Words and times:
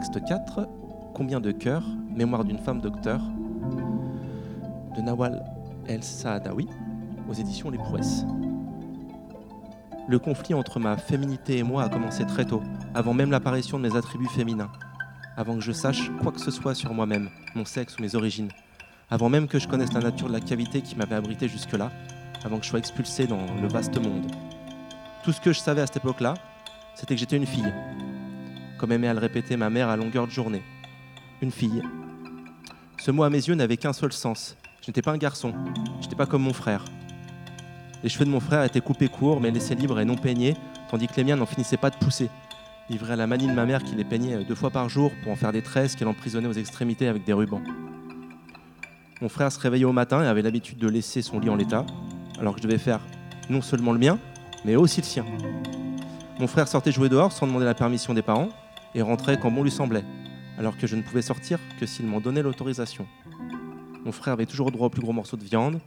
Texte 0.00 0.24
4, 0.24 0.66
Combien 1.12 1.40
de 1.40 1.52
cœurs 1.52 1.84
Mémoire 2.08 2.46
d'une 2.46 2.58
femme 2.58 2.80
docteur 2.80 3.20
de 4.96 5.02
Nawal 5.02 5.44
El 5.86 6.02
Saadawi 6.02 6.66
aux 7.28 7.34
éditions 7.34 7.68
Les 7.68 7.76
Prouesses. 7.76 8.24
Le 10.08 10.18
conflit 10.18 10.54
entre 10.54 10.80
ma 10.80 10.96
féminité 10.96 11.58
et 11.58 11.62
moi 11.62 11.82
a 11.82 11.90
commencé 11.90 12.24
très 12.24 12.46
tôt, 12.46 12.62
avant 12.94 13.12
même 13.12 13.30
l'apparition 13.30 13.78
de 13.78 13.86
mes 13.86 13.94
attributs 13.94 14.30
féminins, 14.30 14.72
avant 15.36 15.56
que 15.56 15.60
je 15.60 15.72
sache 15.72 16.10
quoi 16.22 16.32
que 16.32 16.40
ce 16.40 16.50
soit 16.50 16.74
sur 16.74 16.94
moi-même, 16.94 17.28
mon 17.54 17.66
sexe 17.66 17.98
ou 17.98 18.00
mes 18.00 18.14
origines, 18.14 18.48
avant 19.10 19.28
même 19.28 19.48
que 19.48 19.58
je 19.58 19.68
connaisse 19.68 19.92
la 19.92 20.00
nature 20.00 20.28
de 20.28 20.32
la 20.32 20.40
cavité 20.40 20.80
qui 20.80 20.96
m'avait 20.96 21.16
abrité 21.16 21.46
jusque-là, 21.46 21.90
avant 22.42 22.56
que 22.56 22.64
je 22.64 22.70
sois 22.70 22.78
expulsé 22.78 23.26
dans 23.26 23.44
le 23.60 23.68
vaste 23.68 24.02
monde. 24.02 24.32
Tout 25.24 25.32
ce 25.32 25.42
que 25.42 25.52
je 25.52 25.60
savais 25.60 25.82
à 25.82 25.86
cette 25.86 25.98
époque-là, 25.98 26.32
c'était 26.94 27.14
que 27.16 27.20
j'étais 27.20 27.36
une 27.36 27.44
fille, 27.44 27.70
comme 28.80 28.92
aimait 28.92 29.08
à 29.08 29.12
le 29.12 29.18
répéter 29.18 29.58
ma 29.58 29.68
mère 29.68 29.90
à 29.90 29.96
longueur 29.98 30.26
de 30.26 30.32
journée. 30.32 30.62
Une 31.42 31.50
fille. 31.50 31.82
Ce 32.98 33.10
mot 33.10 33.24
à 33.24 33.30
mes 33.30 33.36
yeux 33.36 33.54
n'avait 33.54 33.76
qu'un 33.76 33.92
seul 33.92 34.10
sens. 34.10 34.56
Je 34.80 34.88
n'étais 34.88 35.02
pas 35.02 35.12
un 35.12 35.18
garçon, 35.18 35.52
je 35.98 36.04
n'étais 36.04 36.16
pas 36.16 36.24
comme 36.24 36.40
mon 36.40 36.54
frère. 36.54 36.82
Les 38.02 38.08
cheveux 38.08 38.24
de 38.24 38.30
mon 38.30 38.40
frère 38.40 38.64
étaient 38.64 38.80
coupés 38.80 39.08
courts, 39.08 39.38
mais 39.38 39.50
laissés 39.50 39.74
libres 39.74 40.00
et 40.00 40.06
non 40.06 40.16
peignés, 40.16 40.56
tandis 40.90 41.08
que 41.08 41.16
les 41.16 41.24
miens 41.24 41.36
n'en 41.36 41.44
finissaient 41.44 41.76
pas 41.76 41.90
de 41.90 41.96
pousser. 41.96 42.30
Livrés 42.88 43.12
à 43.12 43.16
la 43.16 43.26
manie 43.26 43.48
de 43.48 43.52
ma 43.52 43.66
mère 43.66 43.82
qui 43.82 43.94
les 43.94 44.04
peignait 44.04 44.44
deux 44.44 44.54
fois 44.54 44.70
par 44.70 44.88
jour 44.88 45.12
pour 45.22 45.30
en 45.30 45.36
faire 45.36 45.52
des 45.52 45.62
tresses 45.62 45.94
qu'elle 45.94 46.08
emprisonnait 46.08 46.48
aux 46.48 46.54
extrémités 46.54 47.06
avec 47.06 47.24
des 47.24 47.34
rubans. 47.34 47.62
Mon 49.20 49.28
frère 49.28 49.52
se 49.52 49.60
réveillait 49.60 49.84
au 49.84 49.92
matin 49.92 50.24
et 50.24 50.26
avait 50.26 50.40
l'habitude 50.40 50.78
de 50.78 50.88
laisser 50.88 51.20
son 51.20 51.38
lit 51.38 51.50
en 51.50 51.56
l'état, 51.56 51.84
alors 52.38 52.54
que 52.54 52.62
je 52.62 52.66
devais 52.66 52.78
faire 52.78 53.00
non 53.50 53.60
seulement 53.60 53.92
le 53.92 53.98
mien, 53.98 54.18
mais 54.64 54.76
aussi 54.76 55.02
le 55.02 55.06
sien. 55.06 55.26
Mon 56.38 56.46
frère 56.46 56.66
sortait 56.66 56.92
jouer 56.92 57.10
dehors 57.10 57.32
sans 57.32 57.46
demander 57.46 57.66
la 57.66 57.74
permission 57.74 58.14
des 58.14 58.22
parents 58.22 58.48
et 58.94 59.02
rentrait 59.02 59.38
quand 59.38 59.50
bon 59.50 59.62
lui 59.62 59.70
semblait, 59.70 60.04
alors 60.58 60.76
que 60.76 60.86
je 60.86 60.96
ne 60.96 61.02
pouvais 61.02 61.22
sortir 61.22 61.58
que 61.78 61.86
s'il 61.86 62.06
m'en 62.06 62.20
donnait 62.20 62.42
l'autorisation. 62.42 63.06
Mon 64.04 64.12
frère 64.12 64.34
avait 64.34 64.46
toujours 64.46 64.70
droit 64.70 64.86
au 64.86 64.90
plus 64.90 65.02
gros 65.02 65.12
morceau 65.12 65.36
de 65.36 65.44
viande, 65.44 65.80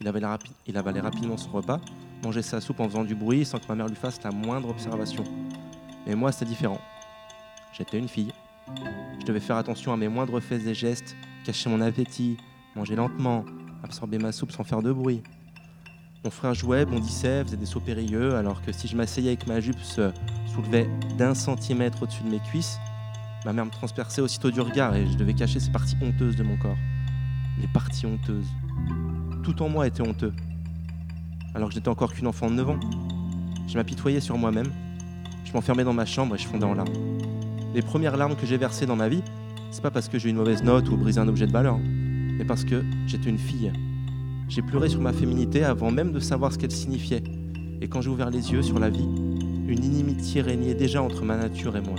il, 0.00 0.08
avait 0.08 0.20
il 0.66 0.76
avalait 0.76 1.00
rapidement 1.00 1.36
son 1.36 1.50
repas, 1.50 1.80
mangeait 2.22 2.42
sa 2.42 2.60
soupe 2.60 2.80
en 2.80 2.88
faisant 2.88 3.04
du 3.04 3.14
bruit 3.14 3.44
sans 3.44 3.58
que 3.58 3.66
ma 3.68 3.74
mère 3.74 3.88
lui 3.88 3.96
fasse 3.96 4.22
la 4.22 4.30
moindre 4.30 4.68
observation. 4.68 5.24
Mais 6.06 6.14
moi, 6.14 6.32
c'était 6.32 6.46
différent. 6.46 6.80
J'étais 7.72 7.98
une 7.98 8.08
fille. 8.08 8.32
Je 9.20 9.26
devais 9.26 9.40
faire 9.40 9.56
attention 9.56 9.92
à 9.92 9.96
mes 9.96 10.08
moindres 10.08 10.40
faits 10.40 10.66
et 10.66 10.74
gestes, 10.74 11.16
cacher 11.44 11.68
mon 11.68 11.80
appétit, 11.80 12.36
manger 12.74 12.96
lentement, 12.96 13.44
absorber 13.82 14.18
ma 14.18 14.32
soupe 14.32 14.52
sans 14.52 14.64
faire 14.64 14.82
de 14.82 14.92
bruit. 14.92 15.22
Mon 16.24 16.30
frère 16.30 16.52
jouait, 16.52 16.84
bondissait, 16.84 17.44
faisait 17.44 17.56
des 17.56 17.64
sauts 17.64 17.80
périlleux, 17.80 18.34
alors 18.34 18.60
que 18.60 18.72
si 18.72 18.88
je 18.88 18.96
m'asseyais 18.96 19.28
avec 19.28 19.46
ma 19.46 19.60
jupe 19.60 19.78
se 19.78 20.10
soulevait 20.52 20.90
d'un 21.16 21.32
centimètre 21.34 22.02
au-dessus 22.02 22.24
de 22.24 22.28
mes 22.28 22.40
cuisses, 22.40 22.78
ma 23.44 23.52
mère 23.52 23.64
me 23.64 23.70
transperçait 23.70 24.20
aussitôt 24.20 24.50
du 24.50 24.60
regard 24.60 24.96
et 24.96 25.06
je 25.06 25.16
devais 25.16 25.34
cacher 25.34 25.60
ces 25.60 25.70
parties 25.70 25.96
honteuses 26.02 26.34
de 26.34 26.42
mon 26.42 26.56
corps. 26.56 26.76
Les 27.60 27.68
parties 27.68 28.06
honteuses. 28.06 28.48
Tout 29.44 29.62
en 29.62 29.68
moi 29.68 29.86
était 29.86 30.06
honteux. 30.06 30.32
Alors 31.54 31.68
que 31.68 31.74
j'étais 31.74 31.88
encore 31.88 32.12
qu'une 32.12 32.26
enfant 32.26 32.50
de 32.50 32.56
9 32.56 32.68
ans. 32.68 32.80
Je 33.68 33.74
m'apitoyais 33.74 34.20
sur 34.20 34.36
moi-même. 34.38 34.72
Je 35.44 35.52
m'enfermais 35.52 35.84
dans 35.84 35.92
ma 35.92 36.04
chambre 36.04 36.34
et 36.34 36.38
je 36.38 36.48
fondais 36.48 36.64
en 36.66 36.74
larmes. 36.74 36.92
Les 37.74 37.82
premières 37.82 38.16
larmes 38.16 38.34
que 38.34 38.44
j'ai 38.44 38.56
versées 38.56 38.86
dans 38.86 38.96
ma 38.96 39.08
vie, 39.08 39.22
c'est 39.70 39.82
pas 39.82 39.92
parce 39.92 40.08
que 40.08 40.18
j'ai 40.18 40.28
eu 40.28 40.30
une 40.30 40.38
mauvaise 40.38 40.64
note 40.64 40.88
ou 40.88 40.96
brisé 40.96 41.20
un 41.20 41.28
objet 41.28 41.46
de 41.46 41.52
valeur, 41.52 41.78
mais 41.78 42.44
parce 42.44 42.64
que 42.64 42.84
j'étais 43.06 43.30
une 43.30 43.38
fille 43.38 43.72
j'ai 44.48 44.62
pleuré 44.62 44.88
sur 44.88 45.00
ma 45.00 45.12
féminité 45.12 45.62
avant 45.62 45.90
même 45.90 46.12
de 46.12 46.20
savoir 46.20 46.52
ce 46.52 46.58
qu'elle 46.58 46.72
signifiait. 46.72 47.22
Et 47.80 47.88
quand 47.88 48.00
j'ai 48.00 48.10
ouvert 48.10 48.30
les 48.30 48.52
yeux 48.52 48.62
sur 48.62 48.78
la 48.78 48.88
vie, 48.88 49.08
une 49.68 49.84
inimitié 49.84 50.40
régnait 50.40 50.74
déjà 50.74 51.02
entre 51.02 51.24
ma 51.24 51.36
nature 51.36 51.76
et 51.76 51.80
moi. 51.80 51.96